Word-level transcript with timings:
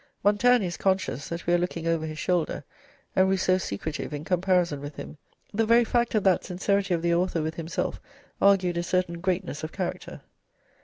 Montaigne 0.23 0.65
is 0.65 0.77
conscious 0.77 1.29
that 1.29 1.45
we 1.45 1.53
are 1.53 1.59
looking 1.59 1.85
over 1.87 2.07
his 2.07 2.17
shoulder, 2.17 2.63
and 3.15 3.29
Rousseau 3.29 3.59
secretive 3.59 4.15
in 4.15 4.23
comparison 4.25 4.81
with 4.81 4.95
him. 4.95 5.17
The 5.53 5.67
very 5.67 5.83
fact 5.83 6.15
of 6.15 6.23
that 6.23 6.43
sincerity 6.43 6.95
of 6.95 7.03
the 7.03 7.13
author 7.13 7.43
with 7.43 7.53
himself 7.53 8.01
argued 8.41 8.77
a 8.77 8.81
certain 8.81 9.19
greatness 9.21 9.63
of 9.63 9.71
character. 9.71 10.21